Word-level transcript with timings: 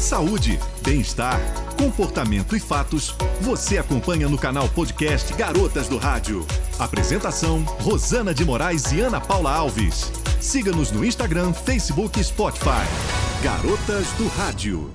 Saúde, 0.00 0.60
bem-estar, 0.82 1.40
comportamento 1.78 2.54
e 2.54 2.60
fatos, 2.60 3.14
você 3.40 3.78
acompanha 3.78 4.28
no 4.28 4.36
canal 4.36 4.68
podcast 4.68 5.32
Garotas 5.34 5.88
do 5.88 5.96
Rádio. 5.96 6.46
Apresentação: 6.78 7.62
Rosana 7.80 8.34
de 8.34 8.44
Moraes 8.44 8.92
e 8.92 9.00
Ana 9.00 9.20
Paula 9.20 9.50
Alves. 9.52 10.12
Siga-nos 10.38 10.92
no 10.92 11.04
Instagram, 11.04 11.52
Facebook 11.54 12.20
e 12.20 12.24
Spotify. 12.24 12.84
Garotas 13.42 14.06
do 14.18 14.28
Rádio. 14.28 14.92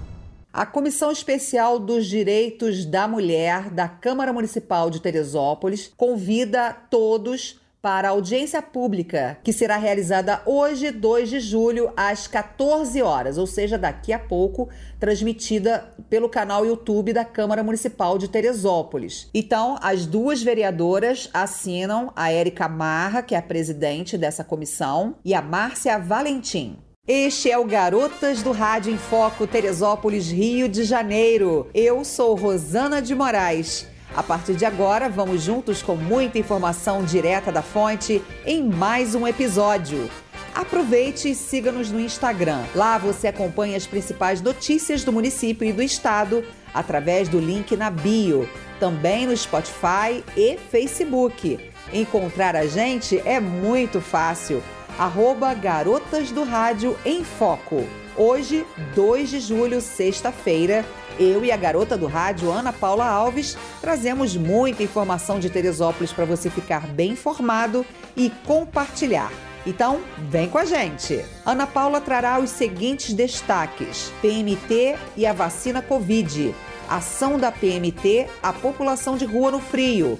A 0.54 0.66
Comissão 0.68 1.11
Especial 1.11 1.79
dos 1.79 2.05
Direitos 2.05 2.86
da 2.86 3.07
Mulher 3.07 3.71
da 3.71 3.89
Câmara 3.89 4.31
Municipal 4.31 4.89
de 4.89 5.02
Teresópolis 5.02 5.91
convida 5.97 6.73
todos 6.89 7.59
para 7.82 8.09
a 8.09 8.11
audiência 8.11 8.61
pública, 8.61 9.39
que 9.43 9.52
será 9.52 9.75
realizada 9.75 10.41
hoje, 10.45 10.91
2 10.91 11.29
de 11.29 11.39
julho, 11.39 11.91
às 11.97 12.27
14 12.27 13.02
horas, 13.02 13.38
ou 13.39 13.47
seja, 13.47 13.77
daqui 13.77 14.14
a 14.14 14.20
pouco, 14.20 14.70
transmitida 15.00 15.91
pelo 16.07 16.29
canal 16.29 16.64
YouTube 16.64 17.11
da 17.11 17.25
Câmara 17.25 17.64
Municipal 17.64 18.20
de 18.20 18.28
Teresópolis. 18.28 19.29
Então, 19.33 19.78
as 19.82 20.06
duas 20.06 20.43
vereadoras 20.43 21.28
assinam 21.33 22.11
a 22.15 22.32
Érica 22.32 22.70
Marra, 22.70 23.23
que 23.23 23.33
é 23.33 23.37
a 23.39 23.42
presidente 23.42 24.15
dessa 24.18 24.43
comissão, 24.43 25.15
e 25.25 25.34
a 25.34 25.42
Márcia 25.42 25.98
Valentim. 25.98 26.78
Este 27.07 27.50
é 27.50 27.57
o 27.57 27.65
Garotas 27.65 28.43
do 28.43 28.51
Rádio 28.51 28.93
em 28.93 28.98
Foco 28.98 29.48
Teresópolis, 29.48 30.29
Rio 30.29 30.70
de 30.70 30.84
Janeiro. 30.84 31.68
Eu 31.73 32.06
sou 32.06 32.36
Rosana 32.36 33.02
de 33.02 33.16
Moraes. 33.16 33.88
A 34.14 34.22
partir 34.22 34.56
de 34.56 34.66
agora, 34.66 35.08
vamos 35.08 35.42
juntos 35.42 35.81
com 35.81 35.95
muita 35.95 36.38
informação 36.38 37.02
direta 37.02 37.50
da 37.50 37.61
fonte 37.61 38.22
em 38.45 38.61
mais 38.61 39.16
um 39.16 39.25
episódio. 39.25 40.09
Aproveite 40.53 41.30
e 41.30 41.36
siga-nos 41.36 41.89
no 41.92 42.00
Instagram. 42.00 42.66
Lá 42.75 42.97
você 42.97 43.30
acompanha 43.30 43.78
as 43.78 43.88
principais 43.88 44.42
notícias 44.42 45.06
do 45.06 45.14
município 45.14 45.66
e 45.66 45.72
do 45.72 45.81
estado 45.81 46.44
através 46.73 47.30
do 47.30 47.39
link 47.39 47.78
na 47.78 47.89
bio. 47.89 48.50
Também 48.82 49.26
no 49.26 49.38
Spotify 49.38 50.22
e 50.36 50.58
Facebook. 50.58 51.72
Encontrar 51.94 52.54
a 52.54 52.67
gente 52.67 53.22
é 53.26 53.39
muito 53.39 54.02
fácil. 54.02 54.62
Arroba 55.00 55.54
Garotas 55.54 56.32
do 56.32 56.44
Rádio 56.44 56.98
em 57.06 57.23
Foco. 57.23 57.88
Hoje, 58.16 58.66
2 58.94 59.30
de 59.30 59.40
julho, 59.40 59.80
sexta-feira, 59.80 60.86
eu 61.17 61.45
e 61.45 61.52
a 61.52 61.58
garota 61.58 61.98
do 61.98 62.08
rádio, 62.08 62.52
Ana 62.52 62.73
Paula 62.73 63.06
Alves, 63.06 63.58
trazemos 63.80 64.36
muita 64.36 64.84
informação 64.84 65.40
de 65.40 65.50
Teresópolis 65.50 66.12
para 66.12 66.26
você 66.26 66.50
ficar 66.50 66.86
bem 66.88 67.12
informado 67.12 67.86
e 68.16 68.30
compartilhar. 68.45 69.32
Então, 69.66 70.02
vem 70.30 70.50
com 70.50 70.58
a 70.58 70.66
gente. 70.66 71.23
Ana 71.45 71.66
Paula 71.66 72.02
trará 72.02 72.39
os 72.39 72.50
seguintes 72.50 73.14
destaques: 73.14 74.12
PMT 74.22 74.98
e 75.16 75.26
a 75.26 75.34
vacina 75.34 75.82
Covid. 75.82 76.54
Ação 76.89 77.39
da 77.39 77.52
PMT 77.52 78.28
à 78.44 78.52
população 78.52 79.16
de 79.16 79.26
rua 79.26 79.52
no 79.52 79.62
frio. 79.62 80.20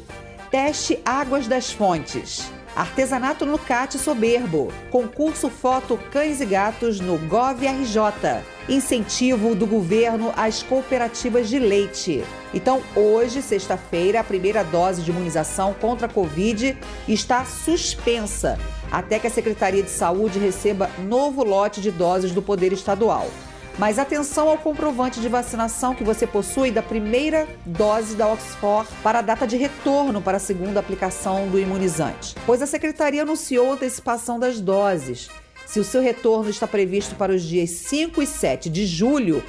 Teste 0.50 1.00
Águas 1.04 1.48
das 1.48 1.72
Fontes. 1.72 2.50
Artesanato 2.76 3.46
no 3.46 3.58
CAT 3.58 3.98
Soberbo. 3.98 4.72
Concurso 4.90 5.50
Foto 5.50 6.00
Cães 6.12 6.40
e 6.42 6.46
Gatos 6.46 7.00
no 7.00 7.18
GovRJ. 7.18 8.44
Incentivo 8.70 9.54
do 9.54 9.66
governo 9.66 10.34
às 10.38 10.64
cooperativas 10.64 11.50
de 11.50 11.60
leite. 11.60 12.24
Então, 12.54 12.82
hoje, 12.96 13.42
sexta-feira, 13.42 14.20
a 14.20 14.24
primeira 14.24 14.64
dose 14.64 15.02
de 15.02 15.12
imunização 15.12 15.74
contra 15.74 16.08
a 16.08 16.10
Covid 16.10 16.78
está 17.08 17.44
suspensa 17.46 18.58
até 18.92 19.18
que 19.18 19.28
a 19.28 19.32
Secretaria 19.32 19.82
de 19.82 19.90
Saúde 19.90 20.38
receba 20.38 20.90
novo 21.00 21.44
lote 21.44 21.80
de 21.80 21.90
doses 21.90 22.32
do 22.34 22.42
Poder 22.42 22.74
Estadual. 22.74 23.30
Mas 23.78 23.98
atenção 23.98 24.50
ao 24.50 24.58
comprovante 24.58 25.20
de 25.20 25.30
vacinação 25.30 25.96
que 25.96 26.04
você 26.04 26.28
possui 26.28 26.72
da 26.72 26.82
primeira 26.82 27.48
dose 27.66 28.16
da 28.16 28.28
Oxford 28.28 28.90
para 29.02 29.20
a 29.20 29.22
data 29.22 29.48
de 29.48 29.58
retorno 29.58 30.22
para 30.22 30.38
a 30.38 30.40
segunda 30.40 30.80
aplicação 30.80 31.48
do 31.48 31.60
imunizante, 31.60 32.36
pois 32.46 32.62
a 32.62 32.68
secretaria 32.68 33.24
anunciou 33.24 33.74
antecipação 33.74 34.40
das 34.40 34.60
doses. 34.60 35.30
Se 35.66 35.80
o 35.80 35.84
seu 35.84 36.02
retorno 36.02 36.50
está 36.50 36.68
previsto 36.68 37.16
para 37.16 37.32
os 37.32 37.44
dias 37.44 37.70
5 37.70 38.22
e 38.22 38.28
7 38.28 38.70
de 38.70 38.86
julho, 38.86 39.42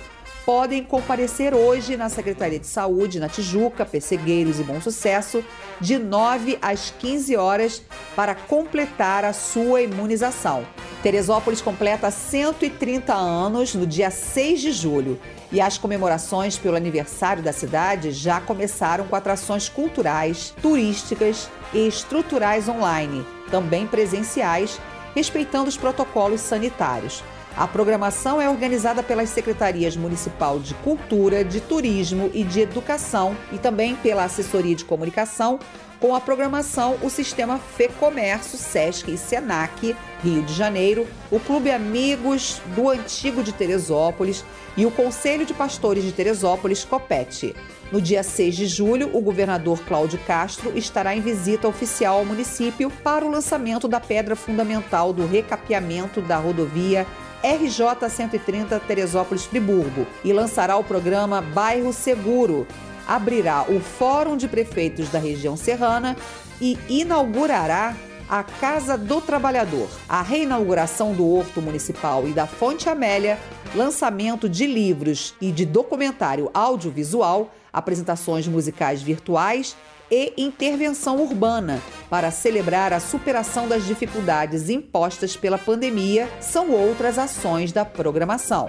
podem 0.45 0.83
comparecer 0.83 1.55
hoje 1.55 1.97
na 1.97 2.09
Secretaria 2.09 2.59
de 2.59 2.67
Saúde, 2.67 3.21
na 3.21 3.29
Tijuca, 3.29 3.87
Pessegueiros 3.87 4.59
e 4.59 4.65
Bom 4.65 4.81
Sucesso, 4.81 5.45
de 5.81 5.99
9 5.99 6.59
às 6.61 6.93
15 6.99 7.37
horas, 7.37 7.83
para 8.17 8.35
completar 8.35 9.25
a 9.25 9.33
sua 9.33 9.83
imunização. 9.83 10.67
Teresópolis 11.03 11.61
completa 11.61 12.11
130 12.11 13.13
anos 13.13 13.75
no 13.75 13.87
dia 13.87 14.11
6 14.11 14.61
de 14.61 14.73
julho 14.73 15.19
e 15.51 15.61
as 15.61 15.77
comemorações 15.77 16.57
pelo 16.57 16.77
aniversário 16.77 17.43
da 17.43 17.53
cidade 17.53 18.13
já 18.13 18.41
começaram 18.41 19.07
com 19.07 19.17
atrações 19.17 19.69
culturais, 19.69 20.55
turísticas 20.63 21.51
e 21.75 21.89
estruturais 21.89 22.69
online, 22.69 23.27
também 23.51 23.87
presenciais, 23.87 24.81
respeitando 25.15 25.69
os 25.69 25.77
protocolos 25.77 26.41
sanitários. 26.41 27.23
A 27.57 27.69
programação 27.69 28.41
é 28.41 28.49
organizada 28.49 29.03
pelas 29.03 29.29
secretarias 29.29 29.95
municipal 29.95 30.59
de 30.59 30.73
Cultura, 30.77 31.45
de 31.45 31.61
Turismo 31.61 32.31
e 32.33 32.45
de 32.45 32.61
Educação 32.61 33.37
e 33.53 33.59
também 33.59 33.95
pela 33.95 34.25
assessoria 34.25 34.75
de 34.75 34.87
comunicação, 34.87 35.61
com 36.01 36.17
a 36.17 36.21
programação 36.21 36.97
o 37.03 37.11
sistema 37.11 37.59
FEComércio, 37.59 38.59
SESC 38.59 39.13
e 39.13 39.19
SENAC, 39.19 39.95
Rio 40.25 40.43
de 40.43 40.55
Janeiro, 40.55 41.07
o 41.31 41.39
Clube 41.39 41.71
Amigos 41.71 42.61
do 42.75 42.89
Antigo 42.89 43.43
de 43.43 43.53
Teresópolis 43.53 44.45
e 44.77 44.87
o 44.87 44.91
Conselho 44.91 45.45
de 45.45 45.53
Pastores 45.53 46.03
de 46.03 46.11
Teresópolis, 46.11 46.85
COPET. 46.85 47.55
No 47.93 48.01
dia 48.01 48.23
6 48.23 48.57
de 48.57 48.67
julho, 48.67 49.11
o 49.13 49.21
governador 49.21 49.79
Cláudio 49.85 50.19
Castro 50.27 50.73
estará 50.75 51.15
em 51.15 51.21
visita 51.21 51.69
oficial 51.69 52.19
ao 52.19 52.25
município 52.25 52.91
para 53.05 53.25
o 53.25 53.31
lançamento 53.31 53.87
da 53.87 54.01
pedra 54.01 54.35
fundamental 54.35 55.13
do 55.13 55.27
recapeamento 55.27 56.23
da 56.23 56.39
rodovia 56.39 57.07
RJ 57.43 58.09
130 58.09 58.79
Teresópolis 58.81 59.45
Friburgo 59.45 60.07
e 60.25 60.33
lançará 60.33 60.77
o 60.77 60.85
programa 60.85 61.41
Bairro 61.41 61.93
Seguro. 61.93 62.67
Abrirá 63.07 63.65
o 63.69 63.81
Fórum 63.81 64.37
de 64.37 64.47
Prefeitos 64.47 65.09
da 65.09 65.19
região 65.19 65.57
serrana 65.57 66.17
e 66.61 66.79
inaugurará 66.89 67.97
a 68.29 68.45
Casa 68.45 68.97
do 68.97 69.21
Trabalhador, 69.21 69.89
a 70.09 70.23
reinauguração 70.23 71.13
do 71.13 71.29
Horto 71.29 71.61
Municipal 71.61 72.29
e 72.29 72.33
da 72.33 72.47
Fonte 72.47 72.89
Amélia, 72.89 73.39
lançamento 73.75 74.49
de 74.49 74.65
livros 74.65 75.35
e 75.41 75.51
de 75.51 75.67
documentário 75.67 76.49
audiovisual, 76.55 77.53
apresentações 77.73 78.47
musicais 78.47 79.03
virtuais 79.03 79.77
e 80.15 80.35
intervenção 80.37 81.17
urbana 81.23 81.81
para 82.11 82.31
celebrar 82.31 82.93
a 82.93 83.01
superação 83.01 83.67
das 83.67 83.87
dificuldades 83.87 84.69
impostas 84.69 85.39
pela 85.39 85.57
pandemia 85.57 86.29
são 86.39 86.71
outras 86.71 87.19
ações 87.19 87.73
da 87.73 87.83
programação. 87.83 88.69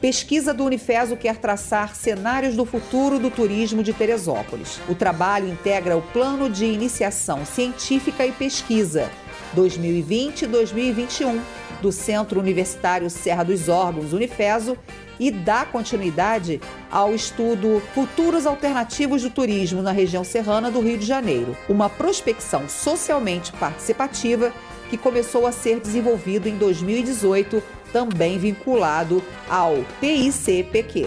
Pesquisa 0.00 0.52
do 0.52 0.64
Unifeso 0.64 1.16
quer 1.16 1.36
traçar 1.36 1.94
cenários 1.94 2.56
do 2.56 2.64
futuro 2.64 3.20
do 3.20 3.30
turismo 3.30 3.84
de 3.84 3.92
Teresópolis. 3.92 4.80
O 4.88 4.96
trabalho 4.96 5.46
integra 5.46 5.96
o 5.96 6.02
Plano 6.02 6.50
de 6.50 6.64
Iniciação 6.64 7.46
Científica 7.46 8.26
e 8.26 8.32
Pesquisa 8.32 9.08
2020-2021 9.54 11.38
do 11.80 11.92
Centro 11.92 12.40
Universitário 12.40 13.08
Serra 13.08 13.44
dos 13.44 13.68
Órgãos 13.68 14.12
Unifeso 14.12 14.76
e 15.20 15.30
dá 15.30 15.66
continuidade 15.66 16.60
ao 16.90 17.14
estudo 17.14 17.80
Futuros 17.94 18.46
Alternativos 18.46 19.22
do 19.22 19.28
Turismo 19.28 19.82
na 19.82 19.92
região 19.92 20.24
serrana 20.24 20.70
do 20.70 20.80
Rio 20.80 20.96
de 20.96 21.04
Janeiro, 21.04 21.54
uma 21.68 21.90
prospecção 21.90 22.66
socialmente 22.68 23.52
participativa 23.52 24.50
que 24.88 24.96
começou 24.96 25.46
a 25.46 25.52
ser 25.52 25.78
desenvolvido 25.78 26.48
em 26.48 26.56
2018, 26.56 27.62
também 27.92 28.38
vinculado 28.38 29.22
ao 29.48 29.84
PICPQ. 30.00 31.06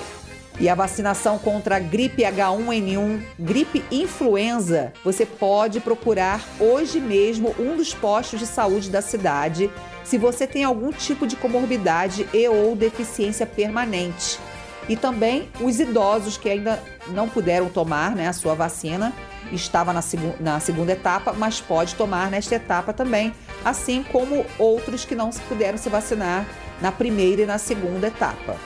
E 0.60 0.70
a 0.70 0.76
vacinação 0.76 1.40
contra 1.40 1.78
a 1.78 1.80
gripe 1.80 2.22
H1N1, 2.22 3.22
gripe 3.40 3.84
influenza, 3.92 4.94
você 5.04 5.26
pode 5.26 5.80
procurar 5.80 6.48
hoje 6.60 7.00
mesmo 7.00 7.56
um 7.58 7.76
dos 7.76 7.94
postos 7.94 8.40
de 8.40 8.46
saúde 8.46 8.90
da 8.92 9.02
cidade 9.02 9.72
se 10.04 10.18
você 10.18 10.46
tem 10.46 10.64
algum 10.64 10.92
tipo 10.92 11.26
de 11.26 11.36
comorbidade 11.36 12.28
e 12.34 12.48
ou 12.48 12.76
deficiência 12.76 13.46
permanente. 13.46 14.40
E 14.88 14.98
também 14.98 15.50
os 15.62 15.80
idosos 15.80 16.38
que 16.38 16.50
ainda 16.50 16.82
não 17.08 17.30
puderam 17.30 17.70
tomar 17.70 18.16
né, 18.16 18.28
a 18.28 18.34
sua 18.34 18.54
vacina, 18.54 19.14
estava 19.52 19.94
na, 19.94 20.02
seg 20.02 20.22
na 20.40 20.60
segunda 20.60 20.92
etapa, 20.92 21.34
mas 21.34 21.62
pode 21.62 21.96
tomar 21.96 22.30
nesta 22.30 22.56
etapa 22.56 22.92
também, 22.92 23.34
assim 23.64 24.04
como 24.04 24.46
outros 24.58 25.06
que 25.06 25.16
não 25.16 25.30
puderam 25.48 25.78
se 25.78 25.90
vacinar 25.90 26.46
na 26.82 26.92
primeira 26.92 27.44
e 27.44 27.46
na 27.46 27.58
segunda 27.58 28.08
etapa. 28.08 28.58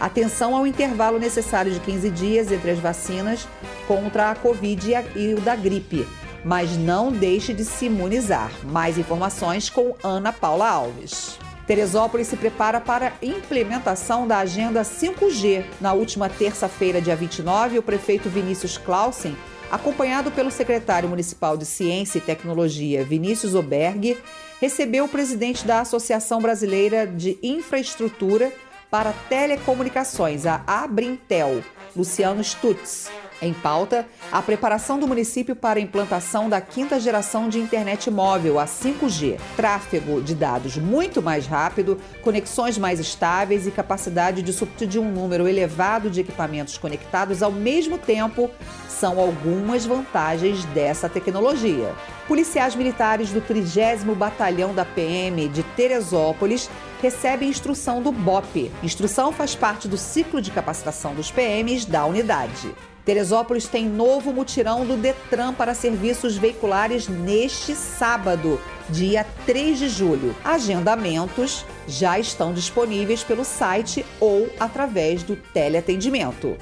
Atenção 0.00 0.56
ao 0.56 0.66
intervalo 0.66 1.18
necessário 1.18 1.70
de 1.70 1.80
15 1.80 2.10
dias 2.10 2.50
entre 2.50 2.70
as 2.70 2.78
vacinas 2.78 3.46
contra 3.86 4.30
a 4.30 4.34
Covid 4.34 4.94
e 5.14 5.34
o 5.34 5.40
da 5.42 5.54
gripe 5.54 6.06
mas 6.44 6.76
não 6.76 7.12
deixe 7.12 7.52
de 7.52 7.64
se 7.64 7.86
imunizar. 7.86 8.50
Mais 8.64 8.98
informações 8.98 9.68
com 9.68 9.94
Ana 10.02 10.32
Paula 10.32 10.68
Alves. 10.68 11.38
Teresópolis 11.66 12.26
se 12.26 12.36
prepara 12.36 12.80
para 12.80 13.08
a 13.08 13.24
implementação 13.24 14.26
da 14.26 14.38
agenda 14.38 14.82
5G. 14.82 15.64
Na 15.80 15.92
última 15.92 16.28
terça-feira, 16.28 17.00
dia 17.00 17.14
29, 17.14 17.78
o 17.78 17.82
prefeito 17.82 18.28
Vinícius 18.28 18.76
Clausen, 18.76 19.36
acompanhado 19.70 20.32
pelo 20.32 20.50
secretário 20.50 21.08
municipal 21.08 21.56
de 21.56 21.64
Ciência 21.64 22.18
e 22.18 22.22
Tecnologia, 22.22 23.04
Vinícius 23.04 23.54
Oberg, 23.54 24.18
recebeu 24.60 25.04
o 25.04 25.08
presidente 25.08 25.64
da 25.64 25.80
Associação 25.80 26.40
Brasileira 26.40 27.06
de 27.06 27.38
Infraestrutura 27.40 28.52
para 28.90 29.12
Telecomunicações, 29.28 30.46
a 30.46 30.64
Abrintel, 30.66 31.62
Luciano 31.94 32.42
Stutz. 32.42 33.08
Em 33.42 33.54
pauta, 33.54 34.06
a 34.30 34.42
preparação 34.42 34.98
do 34.98 35.08
município 35.08 35.56
para 35.56 35.78
a 35.78 35.82
implantação 35.82 36.48
da 36.50 36.60
quinta 36.60 37.00
geração 37.00 37.48
de 37.48 37.58
internet 37.58 38.10
móvel, 38.10 38.58
a 38.58 38.66
5G. 38.66 39.38
Tráfego 39.56 40.20
de 40.20 40.34
dados 40.34 40.76
muito 40.76 41.22
mais 41.22 41.46
rápido, 41.46 41.98
conexões 42.22 42.76
mais 42.76 43.00
estáveis 43.00 43.66
e 43.66 43.70
capacidade 43.70 44.42
de 44.42 44.52
substituir 44.52 44.98
um 44.98 45.10
número 45.10 45.48
elevado 45.48 46.10
de 46.10 46.20
equipamentos 46.20 46.76
conectados 46.76 47.42
ao 47.42 47.50
mesmo 47.50 47.96
tempo 47.96 48.50
são 48.88 49.18
algumas 49.18 49.86
vantagens 49.86 50.62
dessa 50.66 51.08
tecnologia. 51.08 51.94
Policiais 52.28 52.74
militares 52.74 53.30
do 53.30 53.40
30 53.40 54.14
Batalhão 54.14 54.74
da 54.74 54.84
PM 54.84 55.48
de 55.48 55.62
Teresópolis 55.62 56.68
recebem 57.00 57.48
instrução 57.48 58.02
do 58.02 58.12
BOP. 58.12 58.70
Instrução 58.82 59.32
faz 59.32 59.54
parte 59.54 59.88
do 59.88 59.96
ciclo 59.96 60.40
de 60.40 60.50
capacitação 60.50 61.14
dos 61.14 61.30
PMs 61.30 61.86
da 61.86 62.04
unidade. 62.04 62.74
Teresópolis 63.04 63.66
tem 63.66 63.88
novo 63.88 64.32
mutirão 64.32 64.84
do 64.84 64.96
Detran 64.96 65.54
para 65.54 65.74
serviços 65.74 66.36
veiculares 66.36 67.08
neste 67.08 67.74
sábado, 67.74 68.60
dia 68.90 69.26
3 69.46 69.78
de 69.78 69.88
julho. 69.88 70.36
Agendamentos 70.44 71.64
já 71.88 72.18
estão 72.18 72.52
disponíveis 72.52 73.24
pelo 73.24 73.44
site 73.44 74.04
ou 74.20 74.48
através 74.60 75.22
do 75.22 75.34
teleatendimento. 75.34 76.56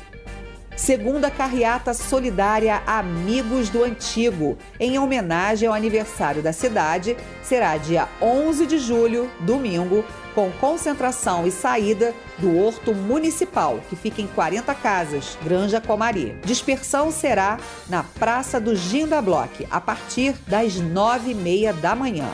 Segunda 0.78 1.28
carreata 1.28 1.92
solidária 1.92 2.80
Amigos 2.86 3.68
do 3.68 3.82
Antigo, 3.82 4.56
em 4.78 4.96
homenagem 4.96 5.68
ao 5.68 5.74
aniversário 5.74 6.40
da 6.40 6.52
cidade, 6.52 7.16
será 7.42 7.76
dia 7.76 8.08
11 8.22 8.64
de 8.64 8.78
julho, 8.78 9.28
domingo, 9.40 10.04
com 10.38 10.52
concentração 10.52 11.44
e 11.48 11.50
saída 11.50 12.14
do 12.38 12.56
Horto 12.56 12.94
Municipal, 12.94 13.80
que 13.90 13.96
fica 13.96 14.22
em 14.22 14.28
40 14.28 14.72
casas, 14.72 15.36
Granja 15.42 15.80
Comari. 15.80 16.38
Dispersão 16.44 17.10
será 17.10 17.58
na 17.88 18.04
Praça 18.04 18.60
do 18.60 18.76
Ginda 18.76 19.20
Block, 19.20 19.66
a 19.68 19.80
partir 19.80 20.36
das 20.46 20.76
nove 20.76 21.32
e 21.32 21.34
meia 21.34 21.72
da 21.72 21.96
manhã. 21.96 22.30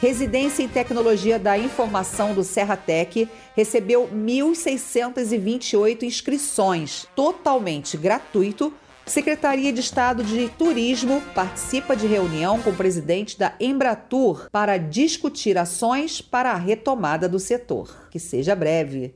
Residência 0.00 0.62
em 0.62 0.68
Tecnologia 0.68 1.38
da 1.38 1.58
Informação 1.58 2.32
do 2.32 2.42
Serratec 2.42 3.28
recebeu 3.54 4.08
1.628 4.08 6.02
inscrições, 6.04 7.06
totalmente 7.14 7.98
gratuito. 7.98 8.72
Secretaria 9.06 9.70
de 9.70 9.80
Estado 9.80 10.24
de 10.24 10.48
Turismo 10.48 11.22
participa 11.34 11.94
de 11.94 12.06
reunião 12.06 12.60
com 12.62 12.70
o 12.70 12.76
presidente 12.76 13.38
da 13.38 13.52
Embratur 13.60 14.48
para 14.50 14.78
discutir 14.78 15.58
ações 15.58 16.22
para 16.22 16.52
a 16.52 16.56
retomada 16.56 17.28
do 17.28 17.38
setor. 17.38 18.08
Que 18.10 18.18
seja 18.18 18.56
breve. 18.56 19.14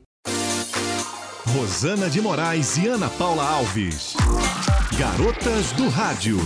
Rosana 1.56 2.11
de 2.11 2.20
Moraes 2.20 2.76
e 2.76 2.87
Ana 2.87 3.08
Paula 3.08 3.43
Alves. 3.43 4.14
Garotas 4.99 5.73
do 5.73 5.88
Rádio. 5.88 6.37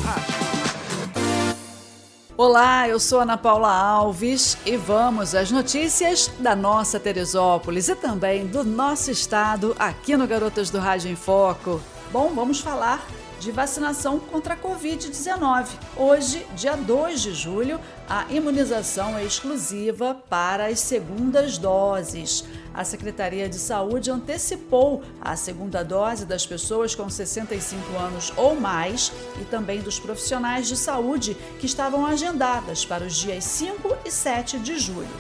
Olá, 2.36 2.88
eu 2.88 3.00
sou 3.00 3.20
Ana 3.20 3.36
Paula 3.36 3.72
Alves 3.72 4.56
e 4.64 4.76
vamos 4.76 5.34
às 5.34 5.50
notícias 5.50 6.28
da 6.38 6.54
nossa 6.54 6.98
Teresópolis 6.98 7.88
e 7.88 7.96
também 7.96 8.46
do 8.46 8.64
nosso 8.64 9.10
estado 9.10 9.74
aqui 9.78 10.16
no 10.16 10.26
Garotas 10.26 10.70
do 10.70 10.78
Rádio 10.78 11.10
em 11.10 11.16
Foco. 11.16 11.80
Bom, 12.12 12.32
vamos 12.34 12.60
falar 12.60 13.04
de 13.42 13.50
vacinação 13.50 14.20
contra 14.20 14.54
a 14.54 14.56
Covid-19. 14.56 15.66
Hoje, 15.96 16.46
dia 16.54 16.76
2 16.76 17.20
de 17.20 17.34
julho, 17.34 17.80
a 18.08 18.24
imunização 18.30 19.18
é 19.18 19.24
exclusiva 19.24 20.16
para 20.30 20.66
as 20.66 20.78
segundas 20.78 21.58
doses. 21.58 22.44
A 22.72 22.84
Secretaria 22.84 23.48
de 23.48 23.58
Saúde 23.58 24.12
antecipou 24.12 25.02
a 25.20 25.34
segunda 25.34 25.82
dose 25.82 26.24
das 26.24 26.46
pessoas 26.46 26.94
com 26.94 27.10
65 27.10 27.98
anos 27.98 28.32
ou 28.36 28.54
mais 28.54 29.12
e 29.40 29.44
também 29.44 29.80
dos 29.80 29.98
profissionais 29.98 30.68
de 30.68 30.76
saúde 30.76 31.36
que 31.58 31.66
estavam 31.66 32.06
agendadas 32.06 32.84
para 32.84 33.04
os 33.04 33.16
dias 33.16 33.42
5 33.42 33.96
e 34.04 34.10
7 34.12 34.60
de 34.60 34.78
julho. 34.78 35.16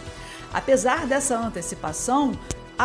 Apesar 0.54 1.06
dessa 1.08 1.36
antecipação, 1.36 2.38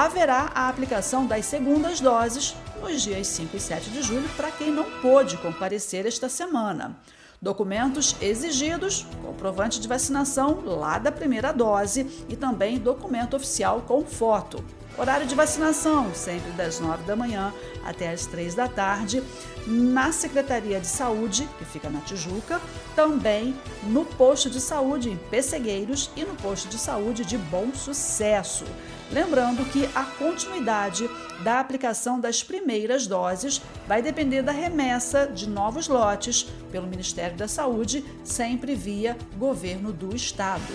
haverá 0.06 0.52
a 0.54 0.70
aplicação 0.70 1.26
das 1.26 1.46
segundas 1.48 2.00
doses 2.00 2.56
nos 2.80 3.02
dias 3.02 3.26
5 3.28 3.58
e 3.58 3.60
7 3.60 3.90
de 3.90 4.04
julho 4.04 4.30
para 4.38 4.52
quem 4.52 4.70
não 4.70 4.84
pôde 5.02 5.38
comparecer 5.38 6.06
esta 6.06 6.30
semana. 6.30 6.96
Documentos 7.42 8.16
exigidos, 8.22 9.08
comprovante 9.24 9.80
de 9.80 9.88
vacinação 9.88 10.62
lá 10.64 11.00
da 11.00 11.12
primeira 11.12 11.52
dose 11.52 12.26
e 12.30 12.36
também 12.36 12.78
documento 12.78 13.36
oficial 13.36 13.82
com 13.88 14.06
foto. 14.06 14.64
Horário 15.00 15.26
de 15.26 15.34
vacinação, 15.34 16.14
sempre 16.14 16.52
das 16.52 16.80
9 16.80 17.04
da 17.04 17.16
manhã 17.16 17.52
até 17.84 18.12
as 18.12 18.28
3 18.28 18.54
da 18.54 18.68
tarde, 18.68 19.24
na 19.66 20.12
Secretaria 20.12 20.80
de 20.80 20.88
Saúde, 20.88 21.50
que 21.58 21.66
fica 21.66 21.90
na 21.90 22.02
Tijuca, 22.02 22.62
também 22.96 23.56
no 23.84 24.06
posto 24.06 24.48
de 24.48 24.62
saúde 24.62 25.10
em 25.10 25.18
Pessegueiros 25.18 26.12
e 26.16 26.24
no 26.24 26.36
posto 26.36 26.68
de 26.68 26.78
saúde 26.78 27.26
de 27.26 27.38
Bom 27.38 27.74
Sucesso. 27.74 28.66
Lembrando 29.12 29.64
que 29.72 29.90
a 29.96 30.04
continuidade 30.04 31.10
da 31.44 31.60
aplicação 31.60 32.20
das 32.20 32.44
primeiras 32.44 33.08
doses 33.08 33.62
vai 33.88 34.02
depender 34.02 34.42
da 34.42 34.52
remessa 34.52 35.28
de 35.28 35.48
novos 35.48 35.88
lotes 35.88 36.44
pelo 36.72 36.88
Ministério 36.88 37.38
da 37.38 37.48
Saúde, 37.48 38.04
sempre 38.24 38.76
via 38.76 39.18
governo 39.38 39.94
do 39.94 40.16
estado. 40.16 40.74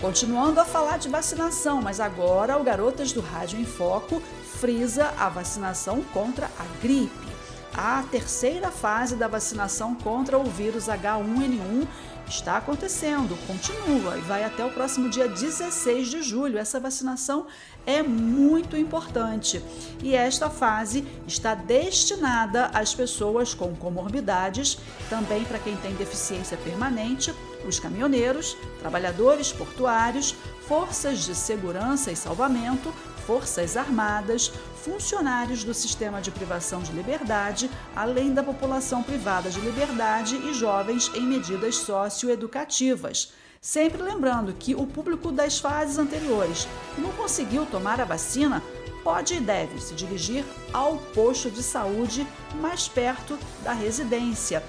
Continuando 0.00 0.58
a 0.58 0.64
falar 0.64 0.98
de 0.98 1.10
vacinação, 1.10 1.82
mas 1.82 2.00
agora 2.00 2.56
o 2.56 2.64
Garotas 2.64 3.12
do 3.12 3.20
Rádio 3.20 3.60
em 3.60 3.66
Foco 3.66 4.22
frisa 4.58 5.12
a 5.18 5.28
vacinação 5.28 6.02
contra 6.02 6.46
a 6.58 6.64
gripe. 6.80 7.29
A 7.74 8.02
terceira 8.10 8.70
fase 8.70 9.14
da 9.14 9.28
vacinação 9.28 9.94
contra 9.94 10.36
o 10.38 10.44
vírus 10.44 10.86
H1N1 10.86 11.86
está 12.28 12.56
acontecendo, 12.56 13.36
continua 13.46 14.16
e 14.16 14.20
vai 14.20 14.44
até 14.44 14.64
o 14.64 14.70
próximo 14.70 15.08
dia 15.08 15.28
16 15.28 16.08
de 16.08 16.22
julho. 16.22 16.58
Essa 16.58 16.78
vacinação 16.78 17.46
é 17.86 18.02
muito 18.02 18.76
importante 18.76 19.62
e 20.02 20.14
esta 20.14 20.48
fase 20.48 21.04
está 21.26 21.54
destinada 21.54 22.66
às 22.66 22.94
pessoas 22.94 23.54
com 23.54 23.74
comorbidades, 23.74 24.78
também 25.08 25.44
para 25.44 25.58
quem 25.58 25.76
tem 25.76 25.94
deficiência 25.94 26.56
permanente, 26.56 27.34
os 27.66 27.78
caminhoneiros, 27.78 28.56
trabalhadores 28.80 29.52
portuários, 29.52 30.34
forças 30.66 31.24
de 31.24 31.34
segurança 31.34 32.12
e 32.12 32.16
salvamento, 32.16 32.94
forças 33.26 33.76
armadas, 33.76 34.52
funcionários 34.82 35.62
do 35.62 35.74
sistema 35.74 36.20
de 36.20 36.30
privação 36.30 36.80
de 36.80 36.92
liberdade, 36.92 37.70
além 37.94 38.32
da 38.32 38.42
população 38.42 39.02
privada 39.02 39.50
de 39.50 39.60
liberdade 39.60 40.36
e 40.36 40.54
jovens 40.54 41.10
em 41.14 41.22
medidas 41.22 41.76
socioeducativas. 41.76 43.32
Sempre 43.60 44.02
lembrando 44.02 44.54
que 44.54 44.74
o 44.74 44.86
público 44.86 45.30
das 45.30 45.58
fases 45.58 45.98
anteriores 45.98 46.66
não 46.96 47.12
conseguiu 47.12 47.66
tomar 47.66 48.00
a 48.00 48.06
vacina 48.06 48.62
pode 49.04 49.34
e 49.34 49.40
deve 49.40 49.80
se 49.80 49.94
dirigir 49.94 50.44
ao 50.72 50.96
posto 50.96 51.50
de 51.50 51.62
saúde 51.62 52.26
mais 52.54 52.88
perto 52.88 53.38
da 53.62 53.72
residência, 53.72 54.62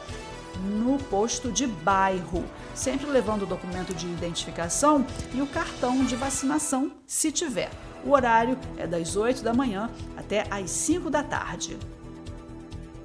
no 0.61 0.97
posto 0.97 1.51
de 1.51 1.65
bairro, 1.65 2.45
sempre 2.75 3.07
levando 3.07 3.43
o 3.43 3.47
documento 3.47 3.93
de 3.93 4.05
identificação 4.07 5.05
e 5.33 5.41
o 5.41 5.47
cartão 5.47 6.03
de 6.03 6.15
vacinação, 6.15 6.91
se 7.05 7.31
tiver. 7.31 7.71
O 8.05 8.11
horário 8.11 8.57
é 8.77 8.87
das 8.87 9.15
8 9.15 9.43
da 9.43 9.53
manhã 9.53 9.89
até 10.17 10.45
às 10.49 10.69
5 10.71 11.09
da 11.09 11.23
tarde. 11.23 11.77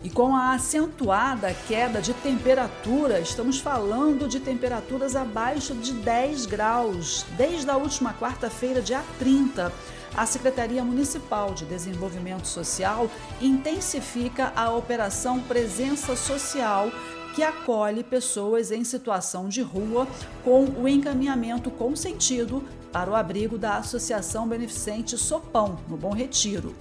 E 0.03 0.11
com 0.11 0.37
a 0.37 0.53
acentuada 0.53 1.53
queda 1.67 2.01
de 2.01 2.15
temperatura, 2.15 3.19
estamos 3.19 3.59
falando 3.59 4.29
de 4.29 4.39
temperaturas 4.39 5.17
abaixo 5.17 5.75
de 5.75 5.93
10 5.93 6.47
graus 6.47 7.27
desde 7.37 7.69
a 7.69 7.77
última 7.77 8.15
quarta-feira, 8.15 8.81
dia 8.81 9.03
30. 9.19 9.73
A 10.17 10.25
Secretaria 10.25 10.85
Municipal 10.85 11.53
de 11.55 11.65
Desenvolvimento 11.65 12.47
Social 12.47 13.11
intensifica 13.41 14.53
a 14.55 14.71
operação 14.71 15.41
Presença 15.41 16.15
Social 16.15 16.91
que 17.35 17.43
acolhe 17.43 18.03
pessoas 18.03 18.71
em 18.71 18.83
situação 18.83 19.49
de 19.49 19.61
rua 19.61 20.09
com 20.43 20.65
o 20.65 20.89
encaminhamento 20.89 21.71
consentido 21.71 22.65
para 22.97 23.11
o 23.11 23.15
abrigo 23.15 23.59
da 23.59 23.77
Associação 23.77 24.49
Beneficente 24.49 25.19
Sopão, 25.19 25.79
no 25.87 25.99
Bom 25.99 26.15
Retiro. 26.15 26.75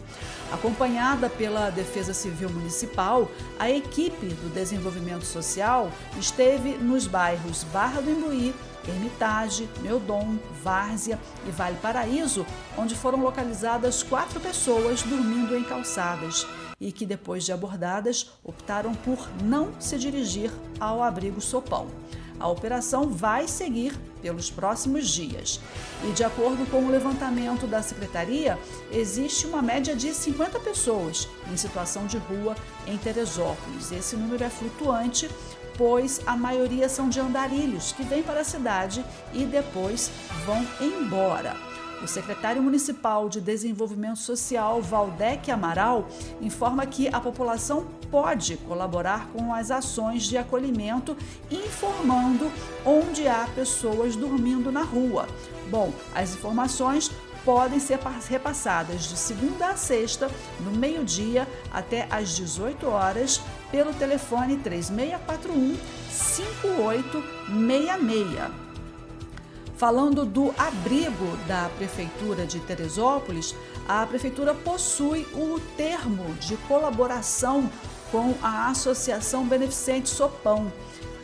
Acompanhada 0.49 1.29
pela 1.29 1.69
Defesa 1.69 2.13
Civil 2.13 2.49
Municipal, 2.49 3.29
a 3.59 3.69
equipe 3.69 4.27
do 4.27 4.47
Desenvolvimento 4.53 5.25
Social 5.25 5.91
esteve 6.17 6.77
nos 6.77 7.05
bairros 7.05 7.65
Barra 7.65 7.99
do 7.99 8.09
Imbuí, 8.09 8.55
Hermitage, 8.87 9.67
Meudon, 9.81 10.37
Várzea 10.63 11.19
e 11.45 11.51
Vale 11.51 11.75
Paraíso, 11.81 12.45
onde 12.77 12.95
foram 12.95 13.19
localizadas 13.19 14.01
quatro 14.01 14.39
pessoas 14.39 15.03
dormindo 15.03 15.53
em 15.53 15.65
calçadas 15.65 16.47
e 16.79 16.93
que, 16.93 17.05
depois 17.05 17.43
de 17.43 17.51
abordadas, 17.51 18.31
optaram 18.41 18.95
por 18.95 19.27
não 19.43 19.69
se 19.81 19.97
dirigir 19.97 20.49
ao 20.79 21.03
abrigo 21.03 21.41
Sopão. 21.41 21.87
A 22.39 22.47
operação 22.47 23.09
vai 23.09 23.49
seguir 23.49 23.93
pelos 24.25 24.49
próximos 24.49 25.07
dias. 25.09 25.59
E, 26.03 26.11
de 26.13 26.23
acordo 26.23 26.65
com 26.71 26.83
o 26.83 26.89
levantamento 26.89 27.67
da 27.67 27.83
secretaria, 27.83 28.57
existe 28.91 29.45
uma 29.45 29.61
média 29.61 29.95
de 29.95 30.11
50 30.11 30.59
pessoas 30.61 31.29
em 31.53 31.55
situação 31.55 32.07
de 32.07 32.17
rua 32.17 32.55
em 32.87 32.97
Teresópolis. 32.97 33.91
Esse 33.91 34.15
número 34.15 34.43
é 34.43 34.49
flutuante, 34.49 35.29
pois 35.77 36.21
a 36.25 36.35
maioria 36.35 36.89
são 36.89 37.07
de 37.07 37.19
andarilhos 37.19 37.91
que 37.91 38.01
vêm 38.01 38.23
para 38.23 38.39
a 38.39 38.43
cidade 38.43 39.05
e 39.31 39.45
depois 39.45 40.09
vão 40.43 40.65
embora. 40.81 41.74
O 42.03 42.07
secretário 42.07 42.61
municipal 42.61 43.29
de 43.29 43.41
Desenvolvimento 43.41 44.19
Social, 44.19 44.79
Valdec 44.81 45.49
Amaral, 45.49 46.07
informa 46.41 46.85
que 46.85 47.07
a 47.07 47.19
população 47.19 47.87
pode 48.11 48.57
colaborar 48.57 49.27
com 49.29 49.51
as 49.53 49.71
ações 49.71 50.23
de 50.23 50.37
acolhimento, 50.37 51.17
informando 51.49 52.51
onde 52.85 53.27
há 53.27 53.47
pessoas 53.55 54.15
dormindo 54.15 54.71
na 54.71 54.83
rua. 54.83 55.27
Bom, 55.69 55.91
as 56.13 56.35
informações 56.35 57.09
podem 57.43 57.79
ser 57.79 57.99
repassadas 58.27 59.03
de 59.03 59.15
segunda 59.15 59.69
a 59.69 59.77
sexta, 59.77 60.29
no 60.61 60.71
meio-dia 60.71 61.47
até 61.71 62.07
às 62.09 62.35
18 62.35 62.87
horas, 62.87 63.39
pelo 63.71 63.93
telefone 63.93 64.57
3641 64.57 65.77
5866. 66.09 68.74
Falando 69.77 70.25
do 70.25 70.53
abrigo 70.57 71.35
da 71.47 71.69
Prefeitura 71.77 72.45
de 72.45 72.61
Teresópolis, 72.61 73.53
a 73.85 74.05
Prefeitura 74.05 74.53
possui 74.53 75.27
o 75.33 75.59
termo 75.75 76.33
de 76.35 76.55
colaboração 76.67 77.69
com 78.09 78.35
a 78.41 78.69
Associação 78.69 79.45
Beneficente 79.45 80.07
Sopão. 80.07 80.71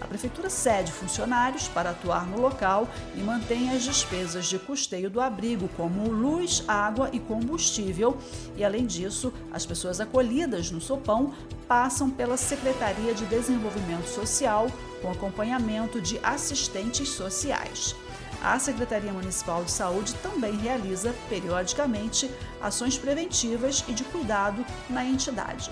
A 0.02 0.06
Prefeitura 0.06 0.50
cede 0.50 0.92
funcionários 0.92 1.70
para 1.70 1.92
atuar 1.92 2.28
no 2.28 2.42
local 2.42 2.90
e 3.16 3.22
mantém 3.22 3.70
as 3.70 3.84
despesas 3.84 4.48
de 4.48 4.60
custeio 4.60 5.10
do 5.10 5.22
abrigo, 5.22 5.70
como 5.78 6.12
luz, 6.12 6.62
água 6.68 7.10
e 7.14 7.20
combustível. 7.22 8.18
E, 8.58 8.66
além 8.66 8.86
disso, 8.86 9.32
as 9.54 9.66
pessoas 9.66 10.02
acolhidas 10.02 10.72
no 10.72 10.82
Sopão 10.82 11.34
passam 11.70 12.10
pela 12.10 12.36
Secretaria 12.36 13.14
de 13.14 13.26
Desenvolvimento 13.28 14.08
Social 14.08 14.68
com 15.02 15.10
acompanhamento 15.10 16.02
de 16.02 16.20
assistentes 16.22 17.08
sociais. 17.10 17.96
A 18.44 18.58
Secretaria 18.58 19.14
Municipal 19.14 19.64
de 19.64 19.72
Saúde 19.72 20.16
também 20.16 20.56
realiza, 20.56 21.14
periodicamente, 21.30 22.30
ações 22.60 22.98
preventivas 22.98 23.84
e 23.88 23.94
de 23.94 24.04
cuidado 24.04 24.66
na 24.90 25.06
entidade. 25.06 25.72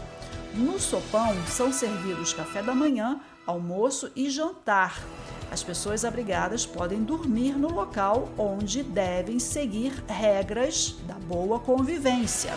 No 0.53 0.79
sopão 0.79 1.35
são 1.47 1.73
servidos 1.73 2.31
café 2.33 2.61
da 2.61 2.75
manhã, 2.75 3.19
almoço 3.45 4.11
e 4.15 4.29
jantar. 4.29 5.01
As 5.51 5.63
pessoas 5.63 6.05
abrigadas 6.05 6.63
podem 6.63 7.03
dormir 7.03 7.57
no 7.57 7.71
local 7.73 8.29
onde 8.37 8.83
devem 8.83 9.39
seguir 9.39 9.91
regras 10.07 10.95
da 11.07 11.15
boa 11.15 11.59
convivência. 11.59 12.53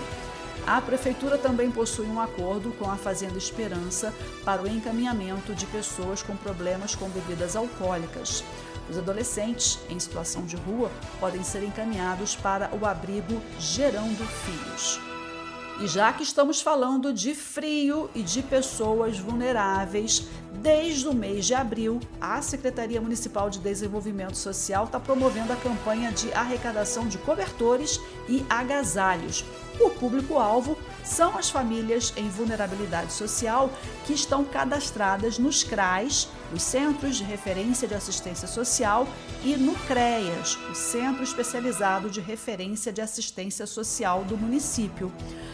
A 0.67 0.81
Prefeitura 0.81 1.39
também 1.39 1.71
possui 1.71 2.07
um 2.07 2.21
acordo 2.21 2.71
com 2.73 2.89
a 2.89 2.97
Fazenda 2.97 3.37
Esperança 3.37 4.13
para 4.45 4.63
o 4.63 4.69
encaminhamento 4.69 5.55
de 5.55 5.67
pessoas 5.67 6.23
com 6.23 6.37
problemas 6.37 6.95
com 6.95 7.09
bebidas 7.09 7.57
alcoólicas. 7.57 8.45
Os 8.89 8.99
adolescentes 8.99 9.79
em 9.89 9.99
situação 9.99 10.45
de 10.45 10.57
rua 10.57 10.91
podem 11.21 11.43
ser 11.43 11.63
encaminhados 11.63 12.35
para 12.37 12.71
o 12.75 12.85
abrigo 12.87 13.41
Gerando 13.59 14.25
Filhos. 14.27 15.01
E 15.81 15.87
já 15.87 16.13
que 16.13 16.23
estamos 16.23 16.61
falando 16.61 17.13
de 17.13 17.35
frio 17.35 18.09
e 18.15 18.23
de 18.23 18.43
pessoas 18.43 19.19
vulneráveis, 19.19 20.29
desde 20.61 21.09
o 21.09 21.15
mês 21.15 21.47
de 21.47 21.55
abril, 21.55 21.99
a 22.21 22.41
Secretaria 22.43 23.01
Municipal 23.01 23.49
de 23.51 23.59
Desenvolvimento 23.59 24.37
Social 24.37 24.85
está 24.85 25.01
promovendo 25.01 25.53
a 25.53 25.57
campanha 25.57 26.13
de 26.13 26.33
arrecadação 26.35 27.09
de 27.09 27.19
cobertores 27.19 27.99
e 28.29 28.45
agasalhos. 28.49 29.45
O 29.81 29.91
público-alvo 29.91 30.77
são 31.03 31.37
as 31.37 31.51
famílias 31.51 32.13
em 32.17 32.29
vulnerabilidade 32.29 33.13
social 33.13 33.71
que 34.05 34.13
estão 34.13 34.45
cadastradas 34.45 35.39
nos 35.39 35.65
CRAs, 35.65 36.29
os 36.53 36.63
Centros 36.63 37.17
de 37.17 37.25
Referência 37.25 37.89
de 37.89 37.95
Assistência 37.95 38.47
Social, 38.47 39.09
e 39.43 39.57
no 39.57 39.75
CREAS, 39.75 40.59
o 40.71 40.75
Centro 40.75 41.23
Especializado 41.23 42.11
de 42.11 42.21
Referência 42.21 42.93
de 42.93 43.01
Assistência 43.01 43.67
Social 43.67 44.25
do 44.25 44.37
município. 44.37 45.13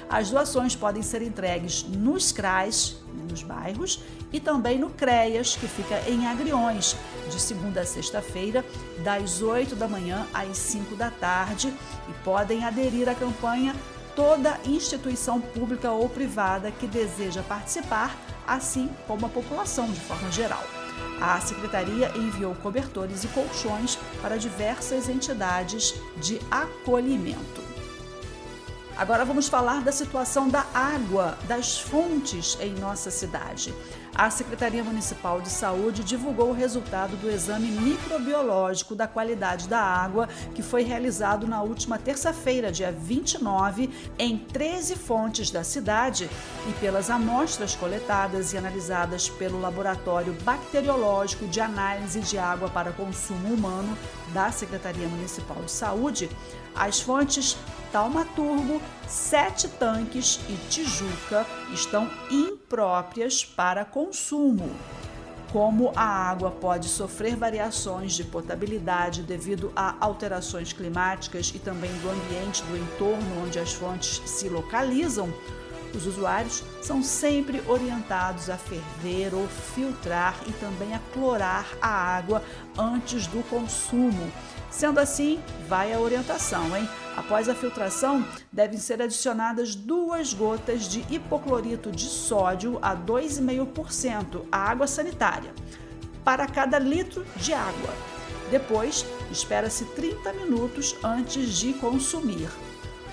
As 0.08 0.30
doações 0.30 0.74
podem 0.74 1.02
ser 1.02 1.22
entregues 1.22 1.84
nos 1.84 2.32
CRAs, 2.32 2.96
nos 3.30 3.42
bairros, 3.42 4.02
e 4.32 4.40
também 4.40 4.78
no 4.78 4.90
CREAS, 4.90 5.56
que 5.56 5.68
fica 5.68 6.00
em 6.08 6.26
Agriões, 6.26 6.96
de 7.30 7.40
segunda 7.40 7.80
a 7.80 7.86
sexta-feira, 7.86 8.64
das 9.02 9.40
8 9.40 9.76
da 9.76 9.88
manhã 9.88 10.26
às 10.34 10.56
5 10.58 10.96
da 10.96 11.10
tarde, 11.10 11.72
e 12.08 12.12
podem 12.24 12.64
aderir 12.64 13.08
à 13.08 13.14
campanha 13.14 13.74
toda 14.14 14.58
instituição 14.64 15.40
pública 15.40 15.92
ou 15.92 16.08
privada 16.08 16.72
que 16.72 16.88
deseja 16.88 17.40
participar, 17.42 18.16
assim 18.46 18.90
como 19.06 19.26
a 19.26 19.28
população 19.28 19.86
de 19.86 20.00
forma 20.00 20.30
geral. 20.32 20.77
A 21.20 21.40
secretaria 21.40 22.12
enviou 22.16 22.54
cobertores 22.56 23.24
e 23.24 23.28
colchões 23.28 23.98
para 24.22 24.38
diversas 24.38 25.08
entidades 25.08 25.94
de 26.16 26.40
acolhimento. 26.50 27.68
Agora 28.96 29.24
vamos 29.24 29.48
falar 29.48 29.82
da 29.82 29.92
situação 29.92 30.48
da 30.48 30.66
água, 30.74 31.38
das 31.46 31.78
fontes 31.78 32.58
em 32.60 32.72
nossa 32.74 33.12
cidade. 33.12 33.72
A 34.18 34.30
Secretaria 34.30 34.82
Municipal 34.82 35.40
de 35.40 35.48
Saúde 35.48 36.02
divulgou 36.02 36.50
o 36.50 36.52
resultado 36.52 37.16
do 37.18 37.30
exame 37.30 37.68
microbiológico 37.68 38.96
da 38.96 39.06
qualidade 39.06 39.68
da 39.68 39.78
água, 39.78 40.28
que 40.56 40.60
foi 40.60 40.82
realizado 40.82 41.46
na 41.46 41.62
última 41.62 42.00
terça-feira, 42.00 42.72
dia 42.72 42.90
29, 42.90 43.88
em 44.18 44.36
13 44.36 44.96
fontes 44.96 45.52
da 45.52 45.62
cidade. 45.62 46.28
E 46.68 46.72
pelas 46.80 47.10
amostras 47.10 47.76
coletadas 47.76 48.52
e 48.52 48.58
analisadas 48.58 49.28
pelo 49.28 49.60
Laboratório 49.60 50.32
Bacteriológico 50.42 51.46
de 51.46 51.60
Análise 51.60 52.18
de 52.18 52.38
Água 52.38 52.68
para 52.68 52.90
Consumo 52.90 53.54
Humano 53.54 53.96
da 54.34 54.50
Secretaria 54.50 55.06
Municipal 55.06 55.62
de 55.62 55.70
Saúde, 55.70 56.28
as 56.74 57.00
fontes 57.00 57.56
Taumaturgo, 57.92 58.80
Sete 59.06 59.68
Tanques 59.68 60.40
e 60.48 60.54
Tijuca 60.68 61.46
estão 61.72 62.10
impróprias 62.30 63.44
para 63.44 63.84
consumo. 63.84 64.70
Como 65.52 65.92
a 65.96 66.04
água 66.04 66.50
pode 66.50 66.88
sofrer 66.88 67.34
variações 67.34 68.12
de 68.12 68.22
potabilidade 68.22 69.22
devido 69.22 69.72
a 69.74 69.96
alterações 69.98 70.74
climáticas 70.74 71.52
e 71.54 71.58
também 71.58 71.90
do 72.00 72.10
ambiente 72.10 72.62
do 72.64 72.76
entorno 72.76 73.42
onde 73.42 73.58
as 73.58 73.72
fontes 73.72 74.20
se 74.26 74.48
localizam, 74.48 75.32
os 75.94 76.06
usuários 76.06 76.62
são 76.82 77.02
sempre 77.02 77.62
orientados 77.66 78.50
a 78.50 78.58
ferver 78.58 79.34
ou 79.34 79.48
filtrar 79.48 80.36
e 80.46 80.52
também 80.52 80.94
a 80.94 81.00
clorar 81.14 81.66
a 81.80 81.88
água 81.88 82.42
antes 82.76 83.26
do 83.26 83.42
consumo. 83.48 84.30
Sendo 84.70 85.00
assim, 85.00 85.40
vai 85.66 85.94
a 85.94 85.98
orientação, 85.98 86.76
hein? 86.76 86.86
Após 87.18 87.48
a 87.48 87.54
filtração, 87.54 88.24
devem 88.52 88.78
ser 88.78 89.02
adicionadas 89.02 89.74
duas 89.74 90.32
gotas 90.32 90.88
de 90.88 91.04
hipoclorito 91.12 91.90
de 91.90 92.04
sódio 92.04 92.78
a 92.80 92.94
2,5% 92.94 94.46
à 94.52 94.58
água 94.58 94.86
sanitária 94.86 95.52
para 96.24 96.46
cada 96.46 96.78
litro 96.78 97.26
de 97.34 97.52
água. 97.52 97.92
Depois, 98.52 99.04
espera-se 99.32 99.84
30 99.84 100.32
minutos 100.34 100.94
antes 101.02 101.58
de 101.58 101.72
consumir. 101.72 102.48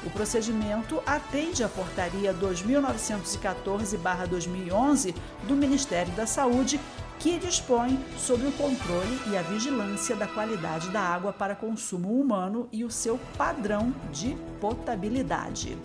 O 0.06 0.10
procedimento 0.12 1.02
atende 1.04 1.64
à 1.64 1.68
Portaria 1.68 2.32
2914-2011 2.32 5.16
do 5.48 5.56
Ministério 5.56 6.14
da 6.14 6.28
Saúde 6.28 6.80
que 7.20 7.40
dispõe 7.40 8.00
sobre 8.18 8.48
o 8.48 8.52
controle 8.52 9.20
e 9.32 9.38
a 9.38 9.42
vigilância 9.42 10.16
da 10.16 10.28
qualidade 10.28 10.90
da 10.90 11.02
água 11.02 11.34
para 11.34 11.56
consumo 11.56 12.20
humano 12.20 12.68
e 12.72 12.84
o 12.84 12.92
seu 12.92 13.20
padrão 13.38 13.94
de 14.12 14.36
potabilidade. 14.60 15.78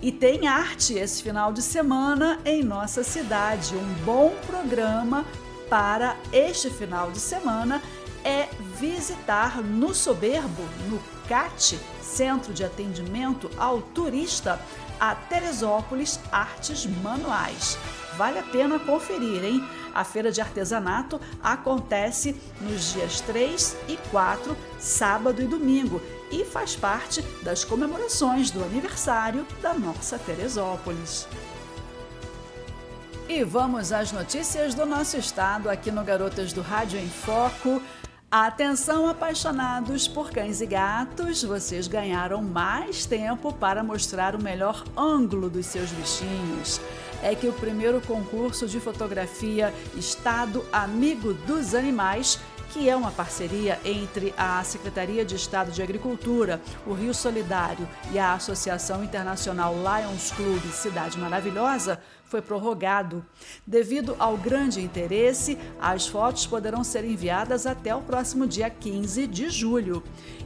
E 0.00 0.12
tem 0.12 0.46
arte 0.46 0.94
esse 0.94 1.22
final 1.22 1.52
de 1.52 1.62
semana 1.62 2.38
em 2.44 2.62
nossa 2.62 3.02
cidade. 3.02 3.74
Um 3.74 4.04
bom 4.04 4.34
programa 4.46 5.24
para 5.68 6.16
este 6.32 6.70
final 6.70 7.10
de 7.10 7.18
semana 7.18 7.82
é 8.22 8.48
visitar 8.78 9.62
no 9.62 9.94
Soberbo, 9.94 10.62
no 10.88 11.00
CAT, 11.28 11.78
Centro 12.02 12.52
de 12.52 12.64
Atendimento 12.64 13.50
ao 13.56 13.80
Turista, 13.80 14.60
a 14.98 15.14
Teresópolis 15.14 16.20
Artes 16.30 16.86
Manuais. 16.86 17.78
Vale 18.16 18.38
a 18.38 18.42
pena 18.42 18.78
conferir, 18.78 19.44
hein? 19.44 19.62
A 19.96 20.04
feira 20.04 20.30
de 20.30 20.42
artesanato 20.42 21.18
acontece 21.42 22.36
nos 22.60 22.92
dias 22.92 23.22
3 23.22 23.74
e 23.88 23.96
4, 24.10 24.54
sábado 24.78 25.40
e 25.40 25.46
domingo, 25.46 26.02
e 26.30 26.44
faz 26.44 26.76
parte 26.76 27.22
das 27.42 27.64
comemorações 27.64 28.50
do 28.50 28.62
aniversário 28.62 29.46
da 29.62 29.72
nossa 29.72 30.18
Teresópolis. 30.18 31.26
E 33.26 33.42
vamos 33.42 33.90
às 33.90 34.12
notícias 34.12 34.74
do 34.74 34.84
nosso 34.84 35.16
estado 35.16 35.70
aqui 35.70 35.90
no 35.90 36.04
Garotas 36.04 36.52
do 36.52 36.60
Rádio 36.60 37.00
em 37.00 37.08
Foco. 37.08 37.80
Atenção, 38.28 39.08
apaixonados 39.08 40.08
por 40.08 40.32
cães 40.32 40.60
e 40.60 40.66
gatos, 40.66 41.44
vocês 41.44 41.86
ganharam 41.86 42.42
mais 42.42 43.06
tempo 43.06 43.52
para 43.52 43.84
mostrar 43.84 44.34
o 44.34 44.42
melhor 44.42 44.82
ângulo 44.96 45.48
dos 45.48 45.66
seus 45.66 45.90
bichinhos. 45.92 46.80
É 47.22 47.36
que 47.36 47.46
o 47.46 47.52
primeiro 47.52 48.00
concurso 48.00 48.66
de 48.66 48.80
fotografia 48.80 49.72
Estado 49.94 50.64
Amigo 50.72 51.34
dos 51.34 51.72
Animais 51.72 52.40
que 52.70 52.90
é 52.90 52.96
uma 52.96 53.10
parceria 53.10 53.78
entre 53.84 54.34
a 54.36 54.62
Secretaria 54.62 55.24
de 55.24 55.34
Estado 55.34 55.70
de 55.70 55.82
Agricultura, 55.82 56.60
o 56.86 56.92
Rio 56.92 57.14
Solidário 57.14 57.88
e 58.12 58.18
a 58.18 58.34
Associação 58.34 59.02
Internacional 59.02 59.74
Lions 59.74 60.30
Club 60.32 60.62
Cidade 60.72 61.18
Maravilhosa, 61.18 61.98
foi 62.28 62.42
prorrogado. 62.42 63.24
Devido 63.66 64.16
ao 64.18 64.36
grande 64.36 64.80
interesse, 64.80 65.58
as 65.80 66.06
fotos 66.06 66.46
poderão 66.46 66.84
ser 66.84 67.04
enviadas 67.04 67.66
até 67.66 67.94
o 67.94 68.02
próximo 68.02 68.46
dia 68.46 68.68
15 68.68 69.26
de 69.26 69.50
julho. 69.50 70.02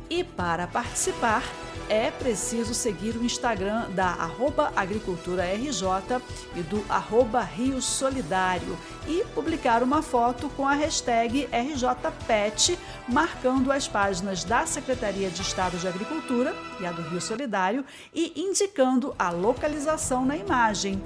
E 0.09 0.25
para 0.25 0.67
participar, 0.67 1.45
é 1.89 2.11
preciso 2.11 2.75
seguir 2.75 3.17
o 3.17 3.25
Instagram 3.25 3.91
da 3.91 4.07
arroba 4.07 4.73
agricultura 4.75 5.45
RJ 5.45 6.21
e 6.57 6.63
do 6.63 6.85
arroba 6.89 7.41
Rio 7.41 7.81
Solidário 7.81 8.77
e 9.07 9.25
publicar 9.35 9.85
uma 9.85 10.03
foto 10.03 10.49
com 10.51 10.67
a 10.67 10.75
hashtag 10.75 11.49
RJPet, 11.53 12.77
marcando 13.09 13.71
as 13.71 13.87
páginas 13.87 14.43
da 14.43 14.67
Secretaria 14.67 15.31
de 15.31 15.43
Estado 15.43 15.79
de 15.79 15.87
Agricultura 15.87 16.57
e 16.81 16.87
a 16.87 16.91
do 16.91 17.03
Rio 17.03 17.21
Solidário 17.21 17.85
e 18.13 18.33
indicando 18.41 19.15
a 19.17 19.31
localização 19.31 20.25
na 20.25 20.37
imagem. 20.37 21.01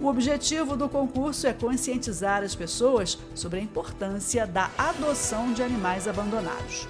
O 0.00 0.06
objetivo 0.06 0.78
do 0.78 0.88
concurso 0.88 1.46
é 1.46 1.52
conscientizar 1.52 2.42
as 2.42 2.54
pessoas 2.54 3.18
sobre 3.34 3.58
a 3.58 3.62
importância 3.62 4.46
da 4.46 4.70
adoção 4.78 5.52
de 5.52 5.62
animais 5.62 6.08
abandonados. 6.08 6.88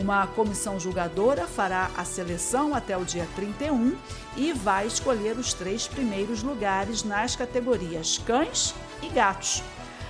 Uma 0.00 0.26
comissão 0.26 0.78
julgadora 0.78 1.46
fará 1.46 1.88
a 1.96 2.04
seleção 2.04 2.74
até 2.74 2.96
o 2.96 3.04
dia 3.04 3.26
31 3.36 3.96
e 4.36 4.52
vai 4.52 4.88
escolher 4.88 5.38
os 5.38 5.54
três 5.54 5.86
primeiros 5.86 6.42
lugares 6.42 7.04
nas 7.04 7.36
categorias 7.36 8.18
cães 8.18 8.74
e 9.00 9.08
gatos. 9.08 9.62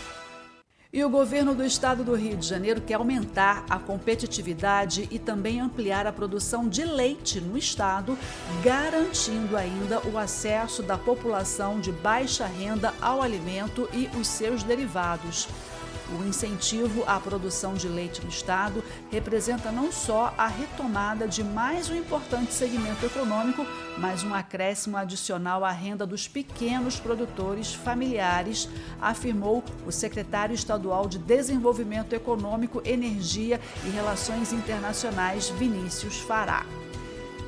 E 0.91 1.03
o 1.03 1.09
governo 1.09 1.53
do 1.53 1.65
estado 1.65 2.05
do 2.05 2.15
Rio 2.15 2.37
de 2.37 2.47
Janeiro 2.47 2.79
quer 2.79 2.93
aumentar 2.93 3.65
a 3.69 3.77
competitividade 3.77 5.09
e 5.11 5.19
também 5.19 5.59
ampliar 5.59 6.07
a 6.07 6.13
produção 6.13 6.69
de 6.69 6.85
leite 6.85 7.41
no 7.41 7.57
estado, 7.57 8.17
garantindo 8.63 9.57
ainda 9.57 9.99
o 10.07 10.17
acesso 10.17 10.81
da 10.81 10.97
população 10.97 11.81
de 11.81 11.91
baixa 11.91 12.45
renda 12.45 12.93
ao 13.01 13.21
alimento 13.21 13.89
e 13.91 14.09
os 14.17 14.25
seus 14.25 14.63
derivados. 14.63 15.49
O 16.13 16.23
incentivo 16.23 17.03
à 17.07 17.19
produção 17.19 17.73
de 17.73 17.87
leite 17.87 18.21
no 18.21 18.29
estado 18.29 18.83
representa 19.11 19.71
não 19.71 19.91
só 19.91 20.33
a 20.37 20.47
retomada 20.47 21.27
de 21.27 21.43
mais 21.43 21.89
um 21.89 21.95
importante 21.95 22.53
segmento 22.53 23.03
econômico, 23.05 23.65
mas 23.97 24.23
um 24.23 24.33
acréscimo 24.33 24.97
adicional 24.97 25.65
à 25.65 25.71
renda 25.71 26.05
dos 26.05 26.27
pequenos 26.27 26.99
produtores 26.99 27.73
familiares, 27.73 28.69
afirmou 29.01 29.63
o 29.85 29.91
secretário 29.91 30.53
estadual 30.53 31.07
de 31.07 31.17
Desenvolvimento 31.17 32.13
Econômico, 32.13 32.81
Energia 32.85 33.59
e 33.83 33.89
Relações 33.89 34.53
Internacionais, 34.53 35.49
Vinícius 35.49 36.19
Fará. 36.19 36.65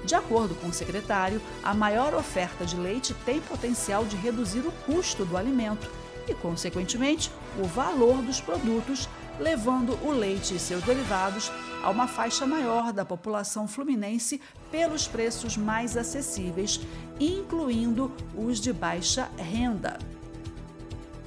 De 0.04 0.16
acordo 0.16 0.56
com 0.56 0.70
o 0.70 0.74
secretário, 0.74 1.42
a 1.62 1.74
maior 1.74 2.14
oferta 2.16 2.66
de 2.66 2.78
leite 2.78 3.14
tem 3.26 3.40
potencial 3.42 4.06
de 4.06 4.16
reduzir 4.16 4.62
o 4.62 4.72
custo 4.86 5.26
do 5.26 5.38
alimento 5.38 5.88
e, 6.28 6.34
consequentemente, 6.34 7.32
o 7.60 7.66
valor 7.66 8.22
dos 8.22 8.42
produtos, 8.42 9.08
levando 9.40 9.98
o 10.04 10.12
leite 10.12 10.56
e 10.56 10.60
seus 10.60 10.84
derivados 10.84 11.52
a 11.84 11.90
uma 11.90 12.08
faixa 12.08 12.46
maior 12.46 12.92
da 12.92 13.06
população 13.06 13.68
fluminense 13.68 14.42
pelos 14.72 15.08
preços 15.08 15.56
mais 15.56 15.96
acessíveis, 15.96 16.80
incluindo 17.20 18.12
os 18.36 18.60
de 18.60 18.74
baixa 18.74 19.30
renda. 19.38 19.98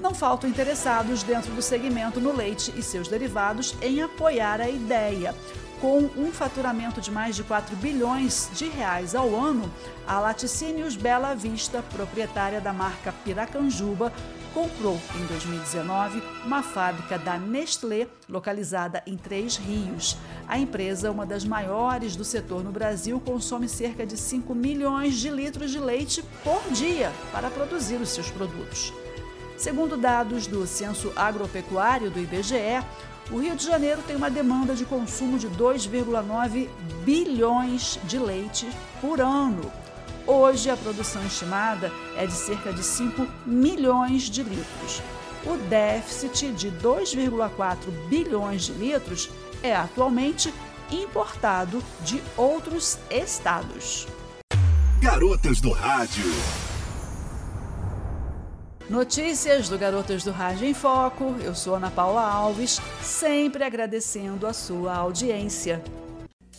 Não 0.00 0.14
faltam 0.14 0.48
interessados 0.48 1.22
dentro 1.22 1.52
do 1.52 1.60
segmento 1.60 2.20
no 2.20 2.34
leite 2.34 2.72
e 2.76 2.82
seus 2.82 3.06
derivados 3.06 3.74
em 3.82 4.00
apoiar 4.00 4.60
a 4.60 4.68
ideia. 4.68 5.34
Com 5.78 6.10
um 6.16 6.30
faturamento 6.30 7.00
de 7.00 7.10
mais 7.10 7.36
de 7.36 7.42
4 7.42 7.74
bilhões 7.76 8.50
de 8.54 8.68
reais 8.68 9.14
ao 9.14 9.34
ano, 9.34 9.70
a 10.06 10.18
Laticínios 10.18 10.96
Bela 10.96 11.34
Vista, 11.34 11.82
proprietária 11.94 12.60
da 12.60 12.72
marca 12.72 13.12
Piracanjuba, 13.24 14.12
comprou 14.52 15.00
em 15.14 15.26
2019 15.26 16.22
uma 16.44 16.62
fábrica 16.62 17.18
da 17.18 17.38
Nestlé 17.38 18.06
localizada 18.28 19.02
em 19.06 19.16
Três 19.16 19.56
Rios. 19.56 20.16
A 20.48 20.58
empresa, 20.58 21.10
uma 21.10 21.24
das 21.24 21.44
maiores 21.44 22.16
do 22.16 22.24
setor 22.24 22.64
no 22.64 22.72
Brasil, 22.72 23.20
consome 23.20 23.68
cerca 23.68 24.04
de 24.06 24.16
5 24.16 24.54
milhões 24.54 25.14
de 25.16 25.28
litros 25.28 25.70
de 25.70 25.78
leite 25.78 26.24
por 26.42 26.62
dia 26.72 27.12
para 27.32 27.50
produzir 27.50 27.96
os 27.96 28.08
seus 28.08 28.30
produtos. 28.30 28.92
Segundo 29.56 29.96
dados 29.96 30.46
do 30.46 30.66
Censo 30.66 31.12
Agropecuário 31.14 32.10
do 32.10 32.18
IBGE, 32.18 32.82
o 33.30 33.38
Rio 33.38 33.54
de 33.54 33.64
Janeiro 33.64 34.02
tem 34.06 34.16
uma 34.16 34.30
demanda 34.30 34.74
de 34.74 34.84
consumo 34.84 35.38
de 35.38 35.48
2,9 35.50 36.68
bilhões 37.04 37.98
de 38.04 38.18
leite 38.18 38.68
por 39.00 39.20
ano. 39.20 39.70
Hoje, 40.26 40.70
a 40.70 40.76
produção 40.76 41.24
estimada 41.24 41.90
é 42.16 42.26
de 42.26 42.32
cerca 42.32 42.72
de 42.72 42.82
5 42.82 43.26
milhões 43.46 44.24
de 44.24 44.42
litros. 44.42 45.02
O 45.44 45.56
déficit 45.68 46.52
de 46.52 46.70
2,4 46.70 47.90
bilhões 48.08 48.62
de 48.62 48.72
litros 48.72 49.30
é 49.62 49.74
atualmente 49.74 50.52
importado 50.90 51.82
de 52.02 52.22
outros 52.36 52.98
estados. 53.10 54.06
Garotas 55.00 55.60
do 55.60 55.72
Rádio. 55.72 56.24
Notícias 58.90 59.68
do 59.68 59.78
Garotas 59.78 60.24
do 60.24 60.32
Rádio 60.32 60.66
em 60.66 60.74
Foco. 60.74 61.36
Eu 61.42 61.54
sou 61.54 61.76
Ana 61.76 61.90
Paula 61.90 62.22
Alves, 62.22 62.82
sempre 63.00 63.62
agradecendo 63.62 64.46
a 64.46 64.52
sua 64.52 64.94
audiência. 64.94 65.82